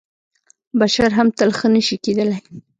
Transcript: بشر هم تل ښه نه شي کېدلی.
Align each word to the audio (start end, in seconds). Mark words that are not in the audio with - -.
بشر 0.79 1.09
هم 1.17 1.27
تل 1.37 1.49
ښه 1.57 1.67
نه 1.73 1.81
شي 1.87 1.95
کېدلی. 2.03 2.37